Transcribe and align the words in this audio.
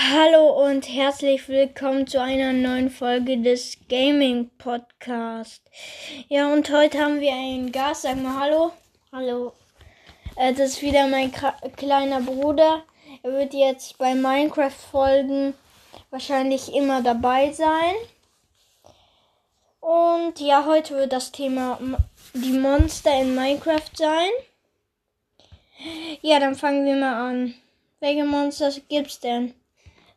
Hallo 0.00 0.64
und 0.64 0.88
herzlich 0.88 1.48
willkommen 1.48 2.06
zu 2.06 2.22
einer 2.22 2.52
neuen 2.52 2.88
Folge 2.88 3.36
des 3.36 3.78
Gaming 3.88 4.48
Podcast. 4.56 5.60
Ja, 6.28 6.52
und 6.52 6.70
heute 6.70 7.00
haben 7.00 7.20
wir 7.20 7.32
einen 7.32 7.72
Gast. 7.72 8.02
Sag 8.02 8.22
mal 8.22 8.38
Hallo. 8.38 8.70
Hallo. 9.10 9.54
Äh, 10.36 10.54
das 10.54 10.74
ist 10.74 10.82
wieder 10.82 11.08
mein 11.08 11.32
kleiner 11.76 12.20
Bruder. 12.20 12.84
Er 13.24 13.32
wird 13.32 13.52
jetzt 13.54 13.98
bei 13.98 14.14
Minecraft-Folgen 14.14 15.54
wahrscheinlich 16.10 16.72
immer 16.72 17.02
dabei 17.02 17.50
sein. 17.50 17.96
Und 19.80 20.38
ja, 20.38 20.64
heute 20.64 20.94
wird 20.94 21.12
das 21.12 21.32
Thema 21.32 21.80
die 22.34 22.52
Monster 22.52 23.20
in 23.20 23.34
Minecraft 23.34 23.90
sein. 23.94 24.30
Ja, 26.22 26.38
dann 26.38 26.54
fangen 26.54 26.86
wir 26.86 26.94
mal 26.94 27.30
an. 27.30 27.54
Welche 27.98 28.24
Monster 28.24 28.70
gibt's 28.88 29.18
denn? 29.18 29.54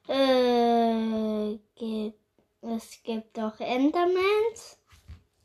Äh, 0.08 1.58
gibt, 1.76 2.20
es 2.62 3.04
gibt 3.04 3.38
doch 3.38 3.60
Endermans. 3.60 4.78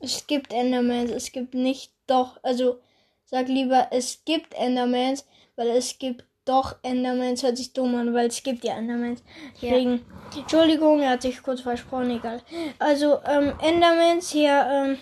Es 0.00 0.26
gibt 0.26 0.52
Endermans, 0.52 1.10
es 1.10 1.32
gibt 1.32 1.54
nicht 1.54 1.92
doch, 2.06 2.38
also 2.42 2.80
sag 3.24 3.48
lieber, 3.48 3.88
es 3.90 4.24
gibt 4.24 4.54
Endermans, 4.54 5.26
weil 5.56 5.68
es 5.68 5.98
gibt 5.98 6.24
doch 6.44 6.76
Endermans, 6.82 7.42
hört 7.42 7.56
sich 7.56 7.72
dumm 7.72 7.94
an, 7.96 8.14
weil 8.14 8.28
es 8.28 8.42
gibt 8.42 8.64
ja 8.64 8.76
Endermans. 8.76 9.22
Deswegen, 9.60 10.04
ja. 10.32 10.40
Entschuldigung, 10.40 11.00
er 11.00 11.10
hat 11.10 11.22
sich 11.22 11.42
kurz 11.42 11.60
versprochen, 11.60 12.10
egal. 12.10 12.40
Also, 12.78 13.18
ähm, 13.24 13.54
Endermans 13.60 14.30
hier, 14.30 14.66
ähm, 14.70 14.98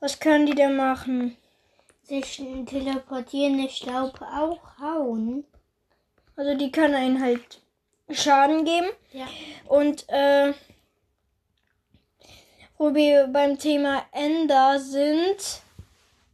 was 0.00 0.20
können 0.20 0.46
die 0.46 0.54
denn 0.54 0.76
machen? 0.76 1.36
Sich 2.02 2.40
teleportieren, 2.66 3.58
ich 3.58 3.80
glaube 3.80 4.20
auch 4.22 4.78
hauen. 4.78 5.44
Also 6.36 6.54
die 6.54 6.70
können 6.70 6.94
einen 6.94 7.20
halt 7.20 7.62
Schaden 8.10 8.64
geben. 8.64 8.88
Ja. 9.12 9.26
Und 9.68 10.08
äh, 10.08 10.52
wo 12.78 12.94
wir 12.94 13.26
beim 13.28 13.58
Thema 13.58 14.04
Ender 14.12 14.78
sind, 14.78 15.62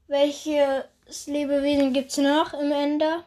welche 0.09 0.89
Lebewesen 1.27 1.93
gibt 1.93 2.11
es 2.11 2.19
noch 2.19 2.53
im 2.55 2.73
Ender? 2.73 3.25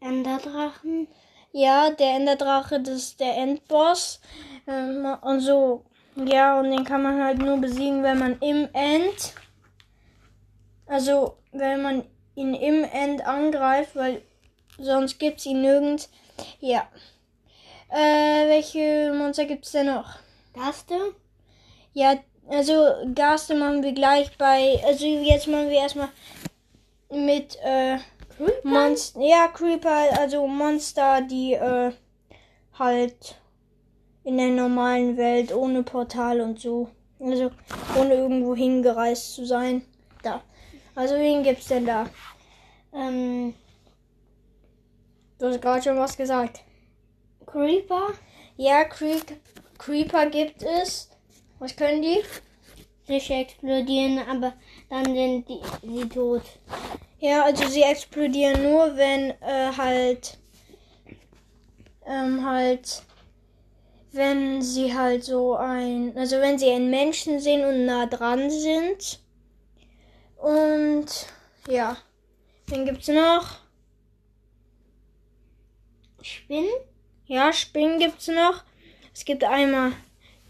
Enderdrachen. 0.00 1.08
Ja, 1.52 1.90
der 1.90 2.16
Enderdrache, 2.16 2.80
das 2.80 2.96
ist 2.96 3.20
der 3.20 3.36
Endboss. 3.36 4.20
Ähm, 4.66 5.06
und 5.22 5.40
so, 5.40 5.84
ja, 6.16 6.58
und 6.58 6.70
den 6.70 6.84
kann 6.84 7.02
man 7.02 7.22
halt 7.22 7.38
nur 7.38 7.58
besiegen, 7.58 8.02
wenn 8.02 8.18
man 8.18 8.38
im 8.40 8.68
End, 8.72 9.34
also 10.86 11.36
wenn 11.52 11.82
man 11.82 12.04
ihn 12.34 12.54
im 12.54 12.84
End 12.84 13.26
angreift, 13.26 13.96
weil 13.96 14.22
sonst 14.78 15.18
gibt 15.18 15.38
es 15.38 15.46
ihn 15.46 15.62
nirgends. 15.62 16.10
Ja. 16.60 16.88
Äh, 17.88 18.48
welche 18.48 19.12
Monster 19.14 19.44
gibt 19.44 19.64
es 19.64 19.72
denn 19.72 19.86
noch? 19.86 20.16
Gaste? 20.54 21.14
Ja, 21.92 22.16
also 22.48 22.92
Gaste 23.14 23.54
machen 23.54 23.82
wir 23.82 23.92
gleich 23.92 24.36
bei. 24.36 24.80
Also 24.84 25.06
jetzt 25.06 25.46
machen 25.46 25.70
wir 25.70 25.78
erstmal 25.78 26.08
mit 27.10 27.56
äh, 27.62 27.98
Creeper? 28.36 28.68
Monster. 28.68 29.20
Ja, 29.20 29.48
Creeper, 29.48 30.18
also 30.18 30.46
Monster, 30.46 31.22
die 31.22 31.54
äh, 31.54 31.92
halt 32.78 33.36
in 34.24 34.38
der 34.38 34.48
normalen 34.48 35.16
Welt 35.16 35.54
ohne 35.54 35.82
Portal 35.82 36.40
und 36.40 36.60
so. 36.60 36.88
Also 37.20 37.50
ohne 37.98 38.14
irgendwo 38.14 38.54
hingereist 38.54 39.34
zu 39.34 39.46
sein. 39.46 39.82
Da. 40.22 40.42
Also 40.94 41.14
wen 41.14 41.42
gibt's 41.42 41.68
denn 41.68 41.86
da? 41.86 42.06
Ähm, 42.92 43.54
Du 45.38 45.46
hast 45.46 45.60
gerade 45.60 45.82
schon 45.82 45.98
was 45.98 46.16
gesagt. 46.16 46.60
Creeper? 47.44 48.14
Ja, 48.56 48.84
Creep 48.84 49.38
Creeper 49.78 50.26
gibt 50.30 50.62
es. 50.62 51.10
Was 51.58 51.76
können 51.76 52.02
die? 52.02 52.22
Sich 53.06 53.30
explodieren, 53.30 54.18
aber 54.18 54.54
dann 54.88 55.04
sind 55.04 55.48
die, 55.48 55.60
die 55.82 56.08
tot. 56.08 56.42
Ja, 57.18 57.44
also 57.44 57.66
sie 57.68 57.82
explodieren 57.82 58.62
nur, 58.62 58.96
wenn 58.96 59.30
äh, 59.42 59.72
halt 59.76 60.38
ähm, 62.06 62.44
halt 62.44 63.02
wenn 64.12 64.62
sie 64.62 64.94
halt 64.94 65.24
so 65.24 65.54
ein, 65.56 66.16
also 66.16 66.40
wenn 66.40 66.58
sie 66.58 66.70
einen 66.70 66.90
Menschen 66.90 67.38
sehen 67.38 67.64
und 67.64 67.84
nah 67.84 68.06
dran 68.06 68.50
sind. 68.50 69.20
Und 70.38 71.06
ja, 71.68 71.98
dann 72.68 72.86
gibt's 72.86 73.08
noch 73.08 73.65
Spinnen? 76.26 76.70
Ja, 77.26 77.52
Spinnen 77.52 77.98
gibt 77.98 78.20
es 78.20 78.28
noch. 78.28 78.62
Es 79.14 79.24
gibt 79.24 79.44
einmal 79.44 79.92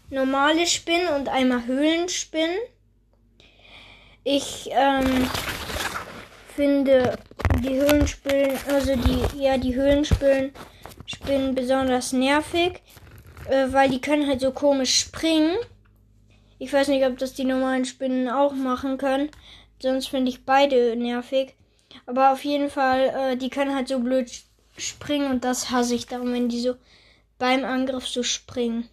normale 0.09 0.65
Spinnen 0.67 1.07
und 1.09 1.29
einmal 1.29 1.65
Höhlenspinnen. 1.65 2.57
Ich 4.23 4.69
ähm, 4.71 5.29
finde 6.55 7.17
die 7.63 7.75
Höhlenspinnen, 7.75 8.57
also 8.67 8.95
die, 8.95 9.41
ja, 9.41 9.57
die 9.57 9.75
Höhlenspinnen 9.75 10.51
Spinnen 11.07 11.55
besonders 11.55 12.11
nervig, 12.11 12.81
äh, 13.49 13.67
weil 13.71 13.89
die 13.89 14.01
können 14.01 14.27
halt 14.27 14.41
so 14.41 14.51
komisch 14.51 14.99
springen. 14.99 15.55
Ich 16.59 16.73
weiß 16.73 16.89
nicht, 16.89 17.05
ob 17.05 17.17
das 17.17 17.33
die 17.33 17.45
normalen 17.45 17.85
Spinnen 17.85 18.29
auch 18.29 18.53
machen 18.53 18.97
können. 18.97 19.29
Sonst 19.81 20.09
finde 20.09 20.29
ich 20.29 20.43
beide 20.43 20.95
nervig. 20.95 21.55
Aber 22.05 22.31
auf 22.31 22.43
jeden 22.43 22.69
Fall, 22.69 23.13
äh, 23.15 23.37
die 23.37 23.49
können 23.49 23.73
halt 23.73 23.87
so 23.87 23.99
blöd 23.99 24.29
springen 24.77 25.31
und 25.31 25.43
das 25.43 25.71
hasse 25.71 25.95
ich 25.95 26.07
darum, 26.07 26.33
wenn 26.33 26.49
die 26.49 26.61
so 26.61 26.75
beim 27.37 27.65
Angriff 27.65 28.07
so 28.07 28.23
springen. 28.23 28.89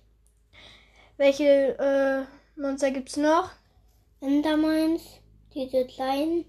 Welche 1.17 1.79
äh, 1.79 2.61
Monster 2.61 2.91
gibt's 2.91 3.17
noch? 3.17 3.51
Endermans, 4.21 5.03
diese 5.55 5.87
kleinen. 5.87 6.45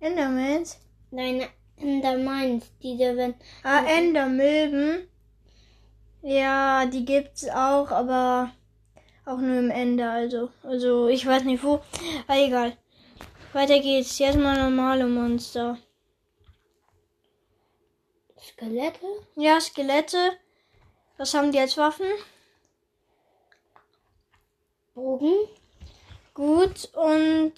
Endermans? 0.00 0.78
Nein, 1.10 1.44
Endermans, 1.76 2.70
diese 2.82 3.16
wenn. 3.16 3.34
Ah, 3.62 3.84
Endermilben. 3.84 5.08
Ja, 6.22 6.86
die 6.86 7.04
gibt's 7.04 7.48
auch, 7.48 7.90
aber 7.90 8.52
auch 9.26 9.38
nur 9.38 9.58
im 9.58 9.70
Ende, 9.70 10.08
also. 10.08 10.50
Also, 10.62 11.08
ich 11.08 11.26
weiß 11.26 11.44
nicht 11.44 11.62
wo. 11.62 11.80
Aber 12.26 12.38
egal. 12.38 12.76
Weiter 13.52 13.78
geht's. 13.80 14.18
Jetzt 14.18 14.38
mal 14.38 14.58
normale 14.58 15.06
Monster. 15.06 15.78
Skelette? 18.46 19.06
Ja, 19.36 19.60
Skelette. 19.60 20.38
Was 21.16 21.34
haben 21.34 21.52
die 21.52 21.58
als 21.58 21.76
Waffen? 21.76 22.06
Bogen. 24.94 25.32
Gut, 26.34 26.90
und 26.94 27.54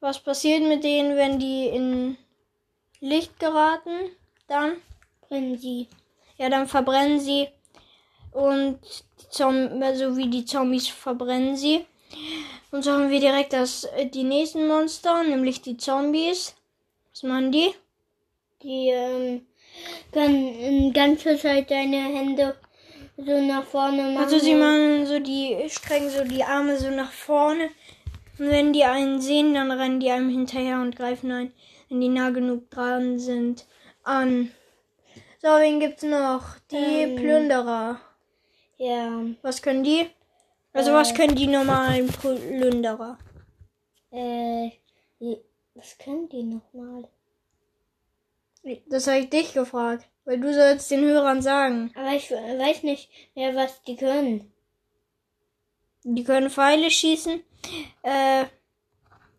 was 0.00 0.18
passiert 0.20 0.62
mit 0.62 0.82
denen, 0.84 1.16
wenn 1.16 1.38
die 1.38 1.66
in 1.68 2.16
Licht 3.00 3.38
geraten? 3.38 4.10
Dann 4.46 4.80
brennen 5.28 5.58
sie. 5.58 5.88
Ja, 6.36 6.48
dann 6.48 6.66
verbrennen 6.66 7.20
sie. 7.20 7.48
Und 8.32 8.80
die 9.20 9.28
Zom 9.30 9.82
also 9.82 10.16
wie 10.16 10.28
die 10.28 10.44
Zombies 10.44 10.88
verbrennen 10.88 11.56
sie. 11.56 11.86
Und 12.70 12.82
so 12.82 12.92
haben 12.92 13.10
wir 13.10 13.20
direkt 13.20 13.52
das, 13.52 13.88
die 14.12 14.24
nächsten 14.24 14.66
Monster, 14.68 15.22
nämlich 15.22 15.62
die 15.62 15.76
Zombies. 15.76 16.54
Was 17.18 17.24
machen 17.24 17.50
die? 17.50 17.74
Die 18.62 18.90
ähm, 18.90 19.44
können 20.12 20.92
ganze 20.92 21.36
Zeit 21.36 21.68
deine 21.68 21.96
Hände 21.96 22.54
so 23.16 23.40
nach 23.40 23.64
vorne 23.64 24.04
machen. 24.04 24.18
Also 24.18 24.38
sie 24.38 24.54
machen 24.54 25.04
so 25.04 25.18
die, 25.18 25.56
strecken 25.68 26.10
so 26.10 26.22
die 26.22 26.44
Arme 26.44 26.78
so 26.78 26.90
nach 26.90 27.10
vorne. 27.10 27.70
Und 28.38 28.50
wenn 28.50 28.72
die 28.72 28.84
einen 28.84 29.20
sehen, 29.20 29.54
dann 29.54 29.72
rennen 29.72 29.98
die 29.98 30.12
einem 30.12 30.30
hinterher 30.30 30.80
und 30.80 30.94
greifen 30.94 31.32
einen, 31.32 31.52
wenn 31.88 32.00
die 32.00 32.08
nah 32.08 32.30
genug 32.30 32.70
dran 32.70 33.18
sind, 33.18 33.66
an. 34.04 34.52
So, 35.42 35.48
wen 35.48 35.80
gibt's 35.80 36.04
noch? 36.04 36.44
Die 36.70 36.76
ähm, 36.76 37.16
Plünderer. 37.16 38.00
Ja. 38.76 39.22
Was 39.42 39.60
können 39.60 39.82
die? 39.82 40.06
Also 40.72 40.92
äh, 40.92 40.94
was 40.94 41.12
können 41.14 41.34
die 41.34 41.48
normalen 41.48 42.06
Plünderer? 42.06 43.18
Äh, 44.12 44.70
was 45.78 45.96
können 45.96 46.28
die 46.28 46.42
nochmal? 46.42 47.08
Das 48.86 49.06
habe 49.06 49.20
ich 49.20 49.30
dich 49.30 49.54
gefragt, 49.54 50.06
weil 50.24 50.40
du 50.40 50.52
sollst 50.52 50.90
den 50.90 51.04
Hörern 51.04 51.40
sagen. 51.40 51.92
Aber 51.94 52.14
ich 52.14 52.30
weiß 52.30 52.82
nicht 52.82 53.08
mehr, 53.34 53.54
was 53.54 53.82
die 53.84 53.96
können. 53.96 54.52
Die 56.02 56.24
können 56.24 56.50
Pfeile 56.50 56.90
schießen. 56.90 57.42
Äh, 58.02 58.46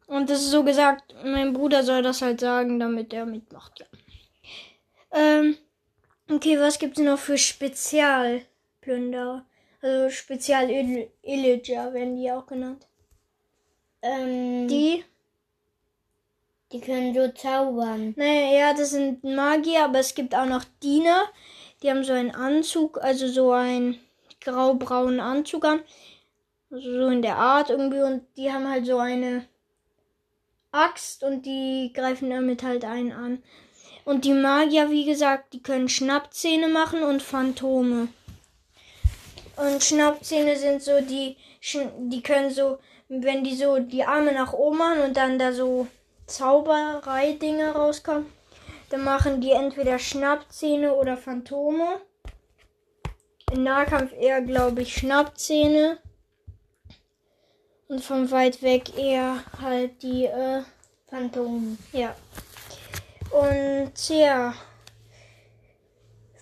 und 0.08 0.30
das 0.30 0.42
ist 0.42 0.52
so 0.52 0.64
gesagt, 0.64 1.14
mein 1.24 1.54
Bruder 1.54 1.84
soll 1.84 2.02
das 2.02 2.22
halt 2.22 2.40
sagen, 2.40 2.80
damit 2.80 3.14
er 3.14 3.26
mitmacht, 3.26 3.80
ja. 3.80 3.86
Ähm, 5.12 5.58
okay, 6.32 6.60
was 6.60 6.80
gibt's 6.80 7.00
noch 7.00 7.20
für 7.20 7.38
Spezialplünder? 7.38 9.46
Also 9.82 10.10
Spezial-Illager 10.10 11.94
werden 11.94 12.16
die 12.16 12.32
auch 12.32 12.46
genannt. 12.46 12.88
Ähm, 14.02 14.68
die 14.68 15.04
Die 16.72 16.82
können 16.82 17.14
so 17.16 17.28
zaubern. 17.30 18.14
Naja, 18.16 18.74
das 18.74 18.92
sind 18.92 19.24
Magier, 19.24 19.86
aber 19.86 20.00
es 20.00 20.14
gibt 20.14 20.36
auch 20.36 20.46
noch 20.46 20.64
Diener. 20.84 21.24
Die 21.82 21.90
haben 21.90 22.04
so 22.04 22.14
einen 22.14 22.32
Anzug, 22.32 23.00
also 23.02 23.28
so 23.28 23.52
einen 23.52 24.00
graubraunen 24.42 25.20
Anzug 25.20 25.66
an. 25.66 25.82
Also 26.70 26.92
so 26.92 27.08
in 27.08 27.22
der 27.24 27.38
Art 27.38 27.70
irgendwie. 27.72 28.02
Und 28.02 28.24
die 28.38 28.52
haben 28.52 28.70
halt 28.70 28.86
so 28.86 28.98
eine 28.98 29.46
Axt 30.72 31.24
und 31.24 31.46
die 31.46 31.92
greifen 31.94 32.30
damit 32.30 32.62
halt 32.62 32.86
einen 32.86 33.12
an. 33.12 33.44
Und 34.06 34.26
die 34.26 34.34
Magier, 34.34 34.92
wie 34.92 35.06
gesagt, 35.06 35.54
die 35.54 35.64
können 35.64 35.90
Schnappzähne 35.90 36.68
machen 36.68 37.02
und 37.02 37.22
Phantome. 37.22 38.10
Und 39.56 39.84
Schnappzähne 39.84 40.56
sind 40.56 40.82
so 40.82 41.02
die, 41.02 41.36
die 42.00 42.22
können 42.22 42.50
so, 42.50 42.78
wenn 43.08 43.44
die 43.44 43.56
so 43.56 43.80
die 43.80 44.04
Arme 44.04 44.32
nach 44.34 44.54
oben 44.54 44.78
machen 44.78 45.02
und 45.02 45.18
dann 45.18 45.38
da 45.38 45.52
so 45.52 45.88
Zauberei-Dinge 46.30 47.74
rauskommen, 47.74 48.32
dann 48.90 49.04
machen 49.04 49.42
die 49.42 49.52
entweder 49.52 50.00
Schnappzähne 50.00 50.94
oder 50.94 51.18
Phantome. 51.18 52.02
Im 53.52 53.64
Nahkampf 53.64 54.14
eher, 54.14 54.42
glaube 54.42 54.84
ich, 54.84 54.94
Schnappzähne. 54.96 56.00
Und 57.88 58.04
von 58.04 58.30
weit 58.30 58.62
weg 58.62 58.98
eher 58.98 59.44
halt 59.60 60.04
die 60.04 60.26
äh, 60.26 60.62
Phantomen. 61.08 61.80
Ja. 61.92 62.16
Und 63.32 64.10
ja. 64.10 64.54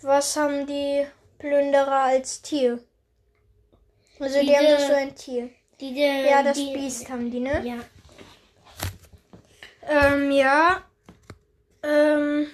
Was 0.01 0.35
haben 0.35 0.67
die 0.67 1.07
Plünderer 1.39 2.03
als 2.03 2.41
Tier? 2.41 2.79
Also 4.19 4.39
die, 4.39 4.45
die 4.47 4.55
haben 4.55 4.65
doch 4.65 4.87
so 4.87 4.93
ein 4.93 5.15
Tier. 5.15 5.49
Die, 5.79 5.93
die, 5.93 6.01
ja, 6.01 6.43
das 6.43 6.57
die, 6.57 6.73
Biest 6.73 7.09
haben 7.09 7.29
die, 7.31 7.39
ne? 7.39 7.65
Ja. 7.65 7.77
Ähm, 9.89 10.31
ja. 10.31 10.83
Ähm, 11.83 12.47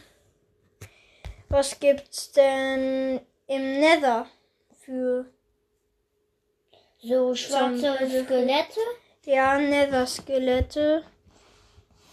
was 1.50 1.80
gibt's 1.80 2.32
denn 2.32 3.20
im 3.48 3.80
Nether 3.80 4.28
für 4.82 5.26
so 7.02 7.36
schwarze 7.36 7.98
Skelette? 7.98 8.80
Ja, 9.26 9.58
Nether-Skelette. 9.58 11.04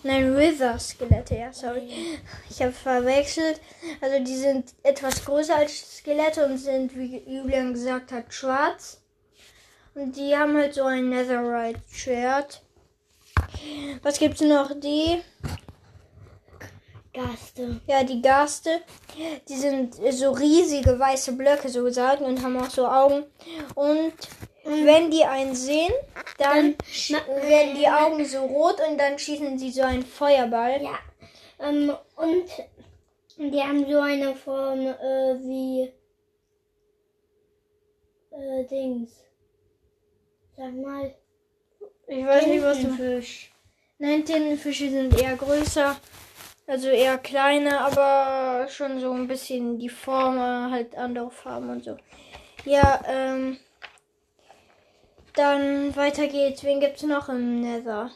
Nein, 0.02 0.36
Wither-Skelette, 0.36 1.36
ja, 1.36 1.52
sorry. 1.52 1.90
Ich 2.48 2.62
habe 2.62 2.72
verwechselt. 2.72 3.60
Also 4.00 4.22
die 4.24 4.36
sind 4.36 4.72
etwas 4.82 5.24
größer 5.24 5.56
als 5.56 5.98
Skelette 5.98 6.46
und 6.46 6.56
sind, 6.56 6.96
wie 6.96 7.18
Julian 7.26 7.74
gesagt 7.74 8.12
hat, 8.12 8.32
schwarz. 8.32 9.02
Und 9.94 10.16
die 10.16 10.36
haben 10.36 10.56
halt 10.56 10.74
so 10.74 10.84
ein 10.84 11.10
Netherite-Schwert. 11.10 12.62
Was 14.02 14.18
gibt's 14.18 14.40
noch? 14.40 14.72
Die 14.78 15.20
Gaste. 17.12 17.80
Ja, 17.86 18.04
die 18.04 18.22
Gaste. 18.22 18.82
Die 19.48 19.56
sind 19.56 19.94
so 19.94 20.30
riesige 20.32 20.98
weiße 20.98 21.32
Blöcke, 21.32 21.68
so 21.68 21.82
gesagt, 21.82 22.22
und 22.22 22.42
haben 22.42 22.56
auch 22.56 22.70
so 22.70 22.86
Augen. 22.86 23.24
Und 23.74 24.12
wenn 24.64 25.10
die 25.10 25.24
einen 25.24 25.54
sehen, 25.54 25.92
dann, 26.38 26.76
dann 27.08 27.42
werden 27.48 27.74
die 27.74 27.88
Augen 27.88 28.24
so 28.24 28.40
rot 28.40 28.76
und 28.88 28.98
dann 28.98 29.18
schießen 29.18 29.58
sie 29.58 29.70
so 29.70 29.82
einen 29.82 30.04
Feuerball. 30.04 30.82
Ja. 30.82 30.98
Ähm, 31.58 31.92
und 32.16 32.46
die 33.36 33.60
haben 33.60 33.90
so 33.90 34.00
eine 34.00 34.34
Form 34.34 34.86
äh, 34.86 35.38
wie 35.40 35.92
äh, 38.30 38.64
Dings. 38.64 39.10
Sag 40.56 40.74
mal. 40.74 41.14
Ich 42.10 42.26
weiß 42.26 42.46
nicht, 42.48 42.62
was 42.64 42.80
du. 42.80 42.88
Fisch. 42.88 43.52
Nein, 43.98 44.24
Tintenfische 44.24 44.90
sind 44.90 45.16
eher 45.16 45.36
größer. 45.36 45.96
Also 46.66 46.88
eher 46.88 47.18
kleiner, 47.18 47.82
aber 47.82 48.66
schon 48.68 48.98
so 48.98 49.12
ein 49.12 49.28
bisschen 49.28 49.78
die 49.78 49.88
Form, 49.88 50.36
halt 50.72 50.96
andere 50.96 51.30
Farben 51.30 51.70
und 51.70 51.84
so. 51.84 51.96
Ja, 52.64 53.00
ähm. 53.06 53.58
Dann 55.34 55.94
weiter 55.94 56.26
geht's. 56.26 56.64
Wen 56.64 56.80
gibt's 56.80 57.04
noch 57.04 57.28
im 57.28 57.60
Nether? 57.60 58.10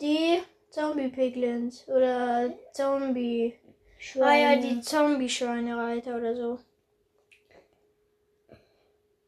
Die 0.00 0.40
Zombie-Piglins 0.70 1.86
oder 1.86 2.52
Zombie. 2.72 3.54
Schweine. 3.98 4.26
Ah 4.26 4.54
ja, 4.54 4.56
die 4.56 4.80
Zombie-Schweinereiter 4.80 6.16
oder 6.16 6.34
so. 6.34 6.58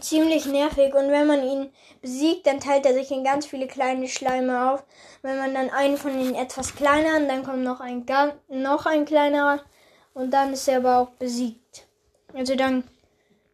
ziemlich 0.00 0.46
nervig 0.46 0.94
und 0.94 1.10
wenn 1.10 1.26
man 1.26 1.42
ihn 1.42 1.72
besiegt, 2.00 2.46
dann 2.46 2.60
teilt 2.60 2.86
er 2.86 2.94
sich 2.94 3.10
in 3.10 3.24
ganz 3.24 3.46
viele 3.46 3.66
kleine 3.66 4.08
Schleime 4.08 4.72
auf. 4.72 4.84
Wenn 5.22 5.38
man 5.38 5.54
dann 5.54 5.70
einen 5.70 5.96
von 5.96 6.16
den 6.16 6.34
etwas 6.34 6.74
kleineren, 6.74 7.28
dann 7.28 7.44
kommt 7.44 7.62
noch 7.62 7.80
ein 7.80 8.06
noch 8.48 8.86
ein 8.86 9.04
kleinerer 9.04 9.62
und 10.14 10.30
dann 10.32 10.52
ist 10.52 10.68
er 10.68 10.78
aber 10.78 10.98
auch 10.98 11.10
besiegt. 11.10 11.86
Also 12.34 12.54
dann 12.54 12.84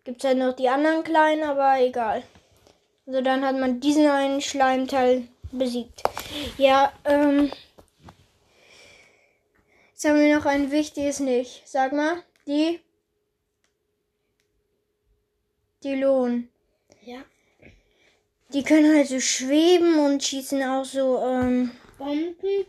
gibt 0.04 0.22
es 0.22 0.28
halt 0.28 0.38
noch 0.38 0.54
die 0.54 0.68
anderen 0.68 1.04
kleinen, 1.04 1.44
aber 1.44 1.80
egal. 1.80 2.22
Also 3.06 3.20
dann 3.20 3.44
hat 3.44 3.56
man 3.56 3.80
diesen 3.80 4.06
einen 4.06 4.40
Schleimteil 4.40 5.28
besiegt. 5.52 6.02
Ja, 6.56 6.92
ähm. 7.04 7.50
Jetzt 9.92 10.04
haben 10.06 10.20
wir 10.20 10.36
noch 10.36 10.46
ein 10.46 10.70
wichtiges 10.70 11.20
nicht. 11.20 11.62
Sag 11.66 11.92
mal, 11.92 12.22
die 12.46 12.80
die 15.84 15.94
Lohn. 15.94 16.48
Ja. 17.02 17.22
Die 18.52 18.62
können 18.62 18.94
halt 18.94 19.08
so 19.08 19.20
schweben 19.20 19.98
und 19.98 20.22
schießen 20.22 20.62
auch 20.62 20.84
so 20.84 21.22
ähm, 21.22 21.70
Bomben. 21.98 22.66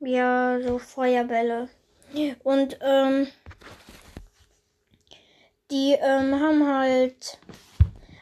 Ja, 0.00 0.60
so 0.60 0.78
Feuerbälle. 0.78 1.68
Und 2.42 2.78
ähm, 2.80 3.26
die 5.70 5.96
ähm, 6.00 6.38
haben 6.38 6.66
halt, 6.66 7.38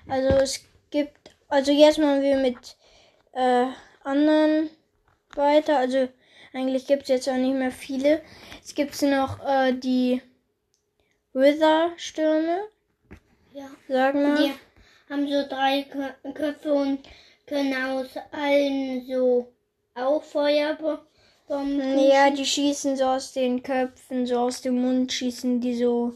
also 0.08 0.28
es 0.38 0.60
gibt, 0.90 1.34
also 1.48 1.72
jetzt 1.72 1.98
machen 1.98 2.22
wir 2.22 2.36
mit 2.36 2.76
äh, 3.32 3.66
anderen 4.02 4.70
weiter. 5.34 5.78
Also 5.78 6.08
eigentlich 6.54 6.86
gibt 6.86 7.02
es 7.02 7.08
jetzt 7.08 7.28
auch 7.28 7.36
nicht 7.36 7.54
mehr 7.54 7.70
viele. 7.70 8.22
Es 8.64 8.74
gibt 8.74 9.00
noch 9.02 9.44
äh, 9.44 9.72
die 9.72 10.22
Wither-Stürme. 11.32 12.60
Ja. 13.52 13.70
Sag 13.88 14.14
mal. 14.14 14.36
Die 14.36 14.52
haben 15.10 15.28
so 15.28 15.44
drei 15.48 15.84
Köpfe 16.34 16.72
und 16.72 17.00
können 17.46 17.74
aus 17.74 18.06
allen 18.30 19.04
so 19.06 19.52
auch 19.94 20.22
Feuerbomben. 20.22 21.98
Ja, 21.98 22.30
die 22.30 22.46
schießen 22.46 22.96
so 22.96 23.04
aus 23.04 23.32
den 23.32 23.62
Köpfen, 23.62 24.26
so 24.26 24.38
aus 24.38 24.62
dem 24.62 24.80
Mund 24.80 25.12
schießen 25.12 25.60
die 25.60 25.74
so. 25.74 26.14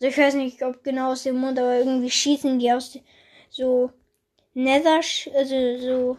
Also 0.00 0.08
ich 0.08 0.18
weiß 0.18 0.34
nicht, 0.34 0.60
ob 0.62 0.82
genau 0.82 1.12
aus 1.12 1.22
dem 1.22 1.36
Mund, 1.36 1.56
aber 1.58 1.78
irgendwie 1.78 2.10
schießen 2.10 2.58
die 2.58 2.72
aus 2.72 2.98
so 3.50 3.92
Nether, 4.54 5.00
also 5.34 6.16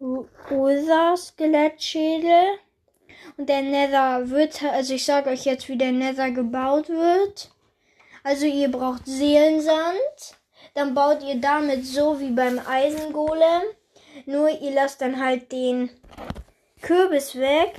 so 0.00 0.28
Wither-Skelettschädel. 0.48 2.58
Und 3.36 3.48
der 3.48 3.62
Nether 3.62 4.28
wird, 4.30 4.62
also 4.62 4.94
ich 4.94 5.04
sag 5.04 5.26
euch 5.26 5.44
jetzt, 5.44 5.68
wie 5.68 5.78
der 5.78 5.92
Nether 5.92 6.30
gebaut 6.30 6.88
wird. 6.88 7.50
Also 8.24 8.46
ihr 8.46 8.70
braucht 8.70 9.06
Seelensand. 9.06 10.34
Dann 10.74 10.94
baut 10.94 11.22
ihr 11.22 11.40
damit 11.40 11.86
so 11.86 12.18
wie 12.18 12.30
beim 12.30 12.58
Eisengolem. 12.58 13.62
Nur 14.26 14.48
ihr 14.48 14.72
lasst 14.72 15.00
dann 15.00 15.22
halt 15.22 15.52
den 15.52 15.90
Kürbis 16.82 17.36
weg. 17.36 17.74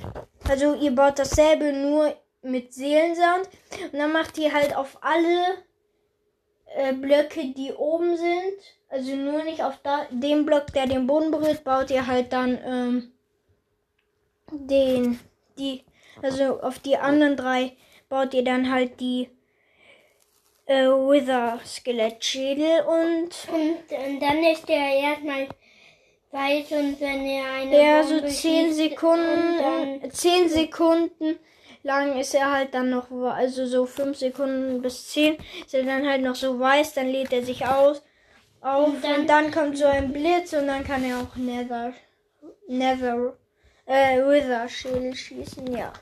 Also 0.48 0.74
ihr 0.74 0.94
baut 0.94 1.18
dasselbe 1.18 1.72
nur 1.72 2.14
mit 2.42 2.72
Seelensand. 2.72 3.50
Und 3.92 3.98
dann 3.98 4.12
macht 4.12 4.38
ihr 4.38 4.54
halt 4.54 4.74
auf 4.74 4.98
alle 5.02 5.58
äh, 6.76 6.92
Blöcke, 6.92 7.52
die 7.52 7.72
oben 7.72 8.16
sind. 8.16 8.56
Also 8.88 9.16
nur 9.16 9.42
nicht 9.42 9.64
auf 9.64 9.78
da, 9.82 10.06
dem 10.10 10.46
Block, 10.46 10.68
der 10.72 10.86
den 10.86 11.08
Boden 11.08 11.32
berührt, 11.32 11.64
baut 11.64 11.90
ihr 11.90 12.06
halt 12.06 12.32
dann 12.32 12.58
ähm, 12.64 13.12
den, 14.52 15.18
die, 15.58 15.84
also 16.22 16.60
auf 16.60 16.78
die 16.78 16.96
anderen 16.96 17.36
drei 17.36 17.76
baut 18.08 18.32
ihr 18.32 18.44
dann 18.44 18.70
halt 18.70 19.00
die 19.00 19.28
äh, 20.66 20.86
Wither 20.86 21.60
Skelettschädel 21.64 22.82
und, 22.82 23.30
und 23.52 24.20
dann 24.20 24.44
ist 24.44 24.68
der 24.68 24.76
erstmal 24.76 25.48
weiß 26.30 26.72
und 26.72 27.00
wenn 27.00 27.24
er 27.26 27.52
eine 27.52 27.82
ja 27.82 28.02
so 28.02 28.20
10 28.20 28.72
Sekunden 28.72 30.10
10 30.10 30.48
Sekunden 30.48 31.38
lang 31.86 32.18
ist 32.18 32.34
er 32.34 32.52
halt 32.52 32.74
dann 32.74 32.90
noch, 32.90 33.10
also 33.10 33.64
so 33.64 33.86
5 33.86 34.16
Sekunden 34.16 34.82
bis 34.82 35.08
10, 35.08 35.38
ist 35.64 35.74
er 35.74 35.84
dann 35.84 36.06
halt 36.06 36.22
noch 36.22 36.34
so 36.34 36.58
weiß, 36.58 36.94
dann 36.94 37.08
lädt 37.08 37.32
er 37.32 37.44
sich 37.44 37.64
aus, 37.64 38.02
auf 38.60 38.88
und 38.88 39.04
dann, 39.04 39.20
und 39.20 39.30
dann 39.30 39.50
kommt 39.50 39.78
so 39.78 39.86
ein 39.86 40.12
Blitz 40.12 40.52
und 40.52 40.66
dann 40.66 40.84
kann 40.84 41.04
er 41.04 41.20
auch 41.20 41.36
Nether, 41.36 41.94
Never, 42.68 43.36
äh, 43.86 44.18
Wither 44.18 44.68
Schädel 44.68 45.14
schießen, 45.14 45.72
ja. 45.76 45.92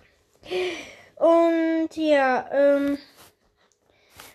Und 1.16 1.90
ja, 1.96 2.48
ähm, 2.50 2.98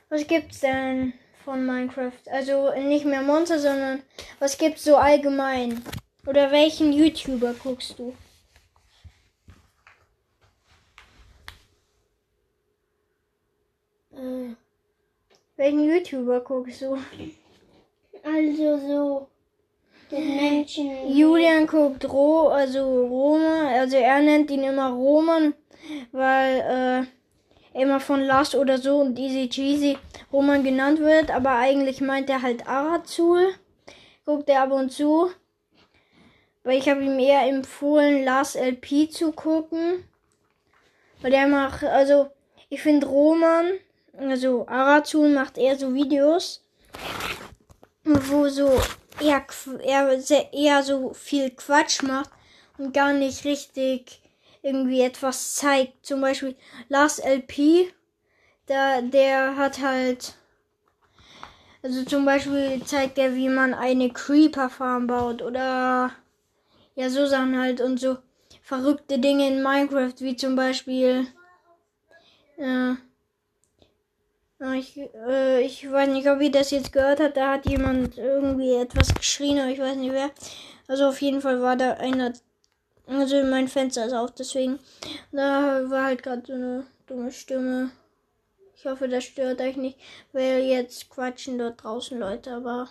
was 0.09 0.25
gibt's 0.27 0.59
denn 0.59 1.13
von 1.45 1.65
Minecraft? 1.65 2.27
Also 2.31 2.73
nicht 2.75 3.05
mehr 3.05 3.21
Monster, 3.21 3.59
sondern 3.59 4.01
was 4.39 4.57
gibt's 4.57 4.83
so 4.83 4.97
allgemein? 4.97 5.83
Oder 6.27 6.51
welchen 6.51 6.91
YouTuber 6.91 7.53
guckst 7.53 7.97
du? 7.97 8.13
Äh, 14.11 14.55
welchen 15.55 15.83
YouTuber 15.85 16.41
guckst 16.41 16.81
du? 16.81 16.97
Also 18.23 18.77
so 18.77 19.27
den 20.11 20.35
Menschen. 20.35 21.15
Julian 21.15 21.67
guckt 21.67 22.07
Ro, 22.09 22.49
also 22.49 23.07
Roman, 23.07 23.67
also 23.67 23.97
er 23.97 24.21
nennt 24.21 24.51
ihn 24.51 24.63
immer 24.63 24.89
Roman, 24.89 25.53
weil 26.11 27.05
äh, 27.05 27.18
immer 27.73 27.99
von 27.99 28.21
Last 28.21 28.55
oder 28.55 28.77
so 28.77 28.99
und 28.99 29.17
Easy 29.17 29.49
Cheesy 29.49 29.97
Roman 30.31 30.63
genannt 30.63 30.99
wird, 30.99 31.31
aber 31.31 31.51
eigentlich 31.51 32.01
meint 32.01 32.29
er 32.29 32.41
halt 32.41 32.67
Arazul. 32.67 33.53
Guckt 34.25 34.49
er 34.49 34.63
ab 34.63 34.71
und 34.71 34.91
zu. 34.91 35.31
Weil 36.63 36.77
ich 36.77 36.89
habe 36.89 37.03
ihm 37.03 37.17
eher 37.19 37.47
empfohlen, 37.47 38.23
Last 38.23 38.55
LP 38.55 39.11
zu 39.11 39.31
gucken. 39.31 40.03
Weil 41.21 41.31
der 41.31 41.47
macht, 41.47 41.83
also 41.83 42.27
ich 42.69 42.81
finde 42.81 43.07
Roman 43.07 43.79
also 44.19 44.67
Arazun 44.67 45.33
macht 45.33 45.57
eher 45.57 45.77
so 45.77 45.93
Videos, 45.93 46.61
wo 48.03 48.49
so 48.49 48.81
eher, 49.21 49.45
eher, 49.81 50.53
eher 50.53 50.83
so 50.83 51.13
viel 51.13 51.51
Quatsch 51.51 52.03
macht 52.03 52.29
und 52.77 52.93
gar 52.93 53.13
nicht 53.13 53.45
richtig 53.45 54.21
irgendwie 54.69 55.01
etwas 55.01 55.55
zeigt. 55.55 56.05
Zum 56.05 56.21
Beispiel 56.21 56.55
Lars 56.87 57.19
LP, 57.19 57.91
da, 58.67 59.01
der 59.01 59.55
hat 59.57 59.81
halt, 59.81 60.35
also 61.81 62.03
zum 62.03 62.25
Beispiel 62.25 62.83
zeigt 62.85 63.17
er, 63.17 63.35
wie 63.35 63.49
man 63.49 63.73
eine 63.73 64.09
Creeper 64.09 64.69
Farm 64.69 65.07
baut 65.07 65.41
oder 65.41 66.11
ja, 66.95 67.09
so 67.09 67.25
Sachen 67.25 67.59
halt 67.59 67.81
und 67.81 67.99
so 67.99 68.17
verrückte 68.61 69.17
Dinge 69.17 69.47
in 69.47 69.63
Minecraft, 69.63 70.13
wie 70.19 70.35
zum 70.35 70.55
Beispiel, 70.55 71.25
äh, 72.57 72.93
ich, 74.77 74.97
äh, 74.97 75.61
ich 75.61 75.89
weiß 75.89 76.09
nicht, 76.09 76.27
ob 76.27 76.41
ihr 76.41 76.51
das 76.51 76.71
jetzt 76.71 76.91
gehört 76.91 77.19
habt. 77.19 77.37
Da 77.37 77.53
hat 77.53 77.65
jemand 77.65 78.17
irgendwie 78.17 78.73
etwas 78.75 79.13
geschrien, 79.13 79.59
aber 79.59 79.69
ich 79.69 79.79
weiß 79.79 79.95
nicht 79.95 80.11
wer. 80.11 80.29
Also 80.87 81.07
auf 81.07 81.21
jeden 81.21 81.41
Fall 81.41 81.61
war 81.61 81.75
da 81.75 81.93
einer. 81.93 82.33
Also 83.09 83.43
mein 83.43 83.67
Fenster 83.67 84.05
ist 84.05 84.13
auf, 84.13 84.31
deswegen. 84.35 84.79
Da 85.31 85.89
war 85.89 86.05
halt 86.05 86.21
gerade 86.21 86.43
so 86.45 86.53
eine 86.53 86.85
dumme 87.07 87.31
Stimme. 87.31 87.89
Ich 88.75 88.85
hoffe, 88.85 89.09
das 89.09 89.23
stört 89.23 89.59
euch 89.61 89.75
nicht, 89.77 89.97
weil 90.31 90.59
jetzt 90.61 91.09
quatschen 91.09 91.57
dort 91.57 91.83
draußen 91.83 92.19
Leute, 92.19 92.53
aber. 92.53 92.89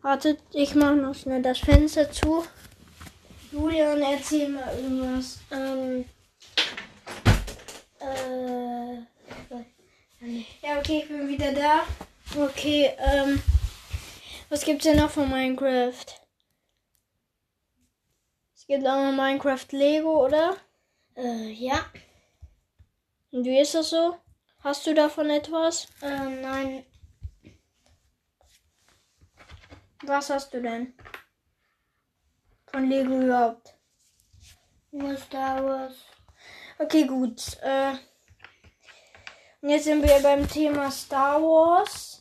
Wartet, 0.00 0.40
ich 0.52 0.74
mache 0.74 0.96
noch 0.96 1.14
schnell 1.14 1.42
das 1.42 1.58
Fenster 1.58 2.10
zu. 2.10 2.44
Julian, 3.52 4.00
erzähl 4.00 4.48
mal 4.48 4.74
irgendwas. 4.76 5.38
Ähm. 5.50 6.04
Äh. 8.00 8.96
Ja, 10.62 10.78
okay, 10.78 11.00
ich 11.02 11.08
bin 11.08 11.28
wieder 11.28 11.52
da. 11.52 11.82
Okay, 12.34 12.90
ähm. 12.98 13.42
Was 14.48 14.64
gibt's 14.64 14.84
denn 14.84 14.96
noch 14.96 15.10
von 15.10 15.28
Minecraft? 15.28 16.27
Gibt 18.68 18.86
auch 18.86 19.02
noch 19.02 19.12
Minecraft 19.12 19.66
Lego, 19.70 20.26
oder? 20.26 20.54
Äh, 21.16 21.52
ja. 21.52 21.86
Und 23.30 23.46
wie 23.46 23.58
ist 23.58 23.74
das 23.74 23.88
so? 23.88 24.18
Hast 24.60 24.86
du 24.86 24.92
davon 24.92 25.30
etwas? 25.30 25.88
Äh, 26.02 26.42
nein. 26.42 26.84
Was 30.04 30.28
hast 30.28 30.52
du 30.52 30.60
denn? 30.60 30.92
Von 32.66 32.90
Lego 32.90 33.22
überhaupt? 33.22 33.74
Nur 34.90 35.16
Star 35.16 35.64
Wars. 35.64 35.94
Okay, 36.78 37.06
gut. 37.06 37.56
Äh. 37.62 37.92
Und 39.62 39.70
jetzt 39.70 39.84
sind 39.84 40.02
wir 40.06 40.20
beim 40.22 40.46
Thema 40.46 40.90
Star 40.90 41.40
Wars. 41.40 42.17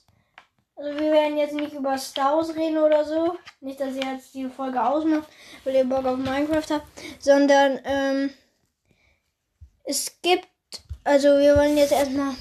Also 0.77 0.99
wir 0.99 1.11
werden 1.11 1.37
jetzt 1.37 1.55
nicht 1.55 1.73
über 1.73 1.97
Star 1.97 2.37
Wars 2.37 2.55
reden 2.55 2.77
oder 2.77 3.03
so. 3.03 3.35
Nicht, 3.61 3.79
dass 3.79 3.95
ihr 3.95 4.13
jetzt 4.13 4.33
die 4.35 4.47
Folge 4.47 4.83
ausmacht, 4.83 5.27
weil 5.63 5.75
ihr 5.75 5.85
Bock 5.85 6.05
auf 6.05 6.17
Minecraft 6.17 6.69
habt. 6.69 6.87
Sondern 7.19 7.79
ähm, 7.83 8.29
es 9.83 10.21
gibt, 10.21 10.47
also 11.03 11.29
wir 11.39 11.55
wollen 11.55 11.77
jetzt 11.77 11.93
erstmal 11.93 12.35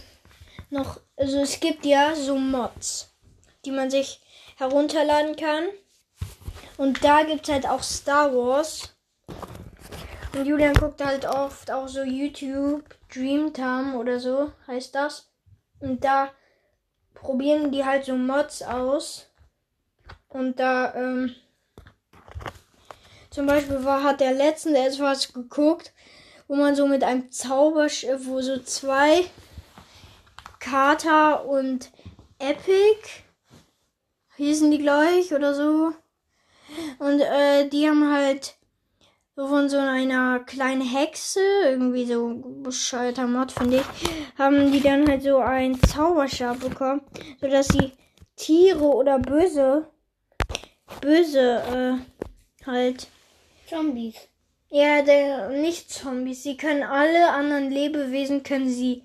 noch, 0.69 1.01
also 1.17 1.41
es 1.41 1.59
gibt 1.61 1.87
ja 1.87 2.15
so 2.15 2.37
Mods, 2.37 3.15
die 3.65 3.71
man 3.71 3.91
sich 3.91 4.21
herunterladen 4.57 5.35
kann. 5.37 5.65
Und 6.77 7.03
da 7.03 7.23
gibt 7.23 7.49
es 7.49 7.55
halt 7.55 7.67
auch 7.67 7.83
Star 7.83 8.35
Wars. 8.35 8.95
Und 10.35 10.45
Julian 10.45 10.75
guckt 10.75 11.03
halt 11.03 11.25
oft 11.25 11.71
auch 11.71 11.89
so 11.89 12.03
YouTube, 12.03 12.85
Dreamtime 13.09 13.97
oder 13.97 14.21
so 14.21 14.53
heißt 14.67 14.95
das. 14.95 15.31
Und 15.81 16.05
da 16.05 16.31
probieren 17.27 17.73
die 17.73 17.85
halt 17.85 18.05
so 18.05 18.17
Mods 18.17 18.63
aus. 18.63 19.27
Und 20.29 20.61
da, 20.61 20.95
ähm, 20.95 21.35
zum 23.31 23.47
Beispiel 23.47 23.85
war, 23.85 24.05
hat 24.05 24.21
der 24.21 24.33
letzte 24.33 24.77
etwas 24.79 25.33
geguckt, 25.33 25.93
wo 26.47 26.55
man 26.55 26.77
so 26.77 26.87
mit 26.87 27.03
einem 27.03 27.33
Zauberschiff, 27.33 28.27
wo 28.27 28.41
so 28.41 28.61
zwei 28.61 29.25
Kater 30.61 31.45
und 31.47 31.91
Epic 32.39 33.25
hießen 34.37 34.71
die 34.71 34.79
gleich 34.79 35.35
oder 35.35 35.53
so. 35.53 35.93
Und 37.01 37.21
äh, 37.21 37.69
die 37.69 37.89
haben 37.89 38.13
halt 38.13 38.55
so 39.37 39.47
von 39.47 39.69
so 39.69 39.77
einer 39.77 40.41
kleinen 40.41 40.81
Hexe, 40.81 41.41
irgendwie 41.65 42.07
so 42.07 42.43
bescheuerter 42.63 43.27
Mod, 43.27 43.53
finde 43.53 43.77
ich, 43.77 44.39
haben 44.39 44.73
die 44.73 44.81
dann 44.81 45.07
halt 45.07 45.23
so 45.23 45.37
einen 45.37 45.81
Zauberstab 45.83 46.61
bekommen, 46.61 47.03
sodass 47.41 47.69
sie 47.69 47.93
Tiere 48.37 48.83
oder 48.83 49.19
böse, 49.19 49.89
böse, 51.03 51.63
äh, 52.03 52.67
halt. 52.67 53.09
Zombies. 53.69 54.17
Ja, 54.71 55.03
der, 55.03 55.51
nicht 55.51 55.91
Zombies. 55.91 56.43
Sie 56.43 56.57
können 56.57 56.83
alle 56.83 57.31
anderen 57.31 57.71
Lebewesen, 57.71 58.43
können 58.43 58.69
sie 58.69 59.05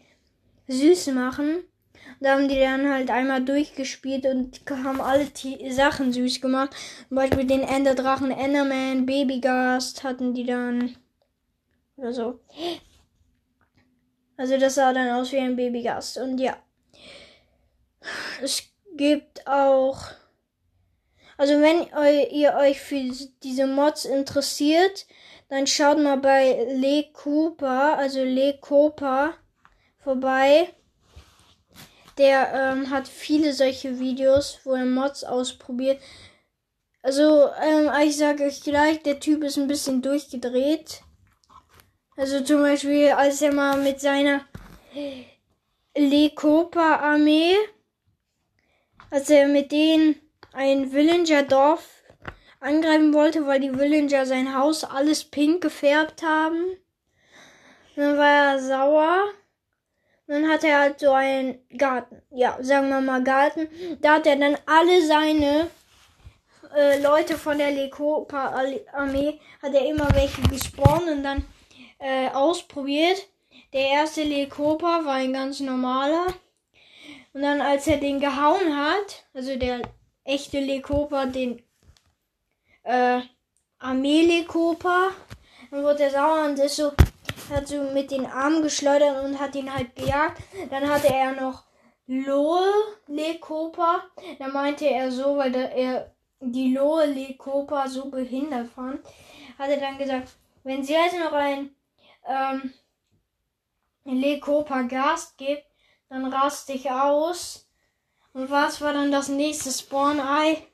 süß 0.68 1.08
machen. 1.08 1.64
Da 2.22 2.34
haben 2.36 2.48
die 2.48 2.60
dann 2.60 2.88
halt 2.88 3.10
einmal 3.10 3.44
durchgespielt 3.44 4.28
und 4.28 4.62
haben 4.70 5.02
alle 5.02 5.26
die 5.26 5.72
Sachen 5.72 6.14
süß 6.14 6.40
gemacht. 6.40 6.70
Zum 7.08 7.16
Beispiel 7.16 7.46
den 7.46 7.64
Enderdrachen, 7.64 8.30
Enderman, 8.30 9.08
Babygast 9.08 10.04
hatten 10.04 10.36
die 10.36 10.46
dann. 10.46 10.96
Oder 11.98 12.14
so. 12.14 12.40
Also 14.38 14.60
das 14.60 14.76
sah 14.76 14.94
dann 14.94 15.10
aus 15.10 15.32
wie 15.32 15.40
ein 15.40 15.56
Babygast. 15.56 16.20
Und 16.20 16.38
ja. 16.38 16.58
Es 18.40 18.64
gibt 18.96 19.48
auch. 19.48 20.04
Also 21.38 21.60
wenn 21.60 21.88
ihr 22.32 22.54
euch 22.54 22.80
für 22.80 23.02
diese 23.42 23.66
Mods 23.66 24.06
interessiert, 24.06 25.08
dann 25.50 25.66
schaut 25.66 25.98
mal 25.98 26.18
bei 26.18 26.68
Le 26.70 27.06
Cooper, 27.14 27.98
also 27.98 28.24
Le 28.24 28.60
Cooper 28.62 29.34
vorbei. 29.98 30.72
Der 32.18 32.54
ähm, 32.54 32.90
hat 32.90 33.08
viele 33.08 33.54
solche 33.54 34.00
Videos, 34.00 34.60
wo 34.64 34.74
er 34.74 34.86
Mods 34.86 35.24
ausprobiert. 35.24 36.02
Also, 37.02 37.50
ähm, 37.62 37.90
ich 38.04 38.18
sage 38.18 38.44
euch 38.44 38.62
gleich, 38.62 39.02
der 39.02 39.20
Typ 39.20 39.44
ist 39.44 39.58
ein 39.58 39.68
bisschen 39.68 40.02
durchgedreht. 40.02 41.02
Also 42.16 42.42
zum 42.42 42.62
Beispiel, 42.62 43.12
als 43.12 43.42
er 43.42 43.54
mal 43.54 43.78
mit 43.82 44.00
seiner 44.00 44.42
Lekopa-Armee, 45.96 47.56
als 49.10 49.30
er 49.30 49.48
mit 49.48 49.72
denen 49.72 50.16
ein 50.54 50.92
Villager-Dorf 50.92 52.04
angreifen 52.60 53.14
wollte, 53.14 53.48
weil 53.48 53.60
die 53.60 53.78
Villager 53.78 54.26
sein 54.26 54.56
Haus 54.56 54.84
alles 54.84 55.24
pink 55.24 55.62
gefärbt 55.62 56.22
haben. 56.22 56.78
dann 57.96 58.18
war 58.18 58.54
er 58.54 58.60
sauer 58.60 59.24
dann 60.32 60.50
hat 60.50 60.64
er 60.64 60.80
halt 60.80 61.00
so 61.00 61.12
einen 61.12 61.60
Garten. 61.78 62.22
Ja, 62.32 62.58
sagen 62.62 62.90
wir 62.90 63.02
mal 63.02 63.24
Garten. 63.24 63.68
Da 64.00 64.16
hat 64.16 64.28
er 64.28 64.38
dann 64.38 64.58
alle 64.66 65.06
seine 65.06 65.70
äh, 66.76 67.02
Leute 67.02 67.38
von 67.38 67.58
der 67.58 67.72
Lekopa-Armee, 67.72 69.40
hat 69.62 69.74
er 69.74 69.86
immer 69.86 70.08
welche 70.14 70.42
gespawnt 70.44 71.10
und 71.10 71.24
dann 71.24 71.44
äh, 72.00 72.30
ausprobiert. 72.30 73.28
Der 73.74 73.90
erste 73.90 74.24
Lekopa 74.24 75.04
war 75.04 75.16
ein 75.16 75.34
ganz 75.34 75.60
normaler. 75.60 76.28
Und 77.34 77.42
dann, 77.42 77.62
als 77.62 77.88
er 77.88 77.98
den 77.98 78.20
gehauen 78.20 78.78
hat, 78.78 79.26
also 79.34 79.58
der 79.58 79.82
echte 80.24 80.60
Lekopa, 80.60 81.26
den 81.26 81.62
äh, 82.84 83.22
Armee-Lekopa, 83.80 85.12
dann 85.72 85.84
wurde 85.84 86.04
er 86.04 86.12
sauer 86.12 86.46
und 86.46 86.60
ist 86.60 86.76
so, 86.76 86.92
hat 87.52 87.68
so 87.68 87.84
mit 87.84 88.12
den 88.12 88.26
Armen 88.26 88.64
geschleudert 88.64 89.24
und 89.24 89.40
hat 89.40 89.56
ihn 89.56 89.74
halt 89.74 89.96
gejagt. 89.96 90.42
Dann 90.70 90.90
hatte 90.90 91.08
er 91.14 91.34
noch 91.34 91.64
Lohe 92.08 92.64
Lekopa. 93.08 94.04
Da 94.40 94.48
meinte 94.48 94.86
er 94.86 95.12
so, 95.12 95.38
weil 95.38 95.56
er 95.56 96.14
die 96.42 96.74
Lohe 96.74 97.06
Lekopa 97.06 97.88
so 97.88 98.10
behindert 98.10 98.70
fand, 98.70 99.00
hat 99.58 99.70
er 99.70 99.78
dann 99.78 99.98
gesagt, 99.98 100.30
wenn 100.64 100.84
sie 100.84 100.94
jetzt 100.94 101.18
noch 101.18 101.34
ein 101.34 101.76
ähm, 102.28 102.74
Lekopa 104.04 104.82
Gast 104.84 105.38
gibt, 105.38 105.64
dann 106.10 106.26
raste 106.26 106.74
ich 106.74 106.90
aus. 106.90 107.68
Und 108.34 108.50
was 108.50 108.82
war 108.82 108.94
dann 108.94 109.12
das 109.12 109.30
nächste 109.30 109.72
Spawn-Ei? 109.72 110.68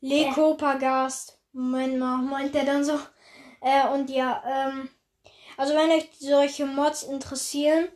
Lekopa 0.00 0.74
Gast. 0.74 1.40
Moment 1.52 1.98
mal, 1.98 2.18
meint 2.18 2.54
er 2.54 2.64
dann 2.64 2.84
so. 2.84 2.98
Äh, 3.60 3.88
und 3.88 4.10
ja, 4.10 4.42
ähm, 4.46 4.88
also 5.62 5.76
wenn 5.76 5.92
euch 5.92 6.08
solche 6.18 6.66
Mods 6.66 7.04
interessieren, 7.04 7.86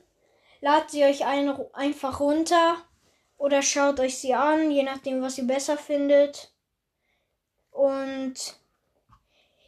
ladet 0.60 0.92
sie 0.92 1.02
euch 1.02 1.26
ein, 1.26 1.52
einfach 1.72 2.20
runter 2.20 2.76
oder 3.38 3.60
schaut 3.60 3.98
euch 3.98 4.18
sie 4.18 4.34
an, 4.34 4.70
je 4.70 4.84
nachdem, 4.84 5.20
was 5.20 5.36
ihr 5.36 5.48
besser 5.48 5.76
findet. 5.76 6.52
Und 7.72 8.34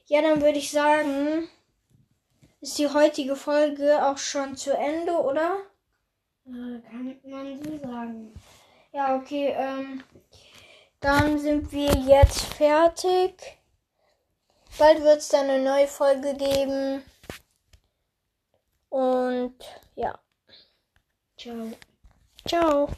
ja, 0.06 0.22
dann 0.22 0.40
würde 0.40 0.58
ich 0.58 0.70
sagen, 0.70 1.48
ist 2.60 2.78
die 2.78 2.86
heutige 2.86 3.34
Folge 3.34 4.06
auch 4.06 4.18
schon 4.18 4.56
zu 4.56 4.72
Ende, 4.76 5.14
oder? 5.14 5.56
Kann 6.44 7.18
man 7.24 7.60
so 7.64 7.78
sagen. 7.78 8.32
Ja, 8.92 9.16
okay. 9.16 9.56
Ähm, 9.56 10.04
dann 11.00 11.36
sind 11.40 11.72
wir 11.72 11.90
jetzt 12.06 12.42
fertig. 12.42 13.58
Bald 14.78 15.02
wird 15.02 15.18
es 15.18 15.30
dann 15.30 15.50
eine 15.50 15.64
neue 15.64 15.88
Folge 15.88 16.34
geben. 16.34 17.02
Und 18.90 19.56
ja. 19.94 20.18
Ciao. 21.36 21.72
Ciao. 22.46 22.88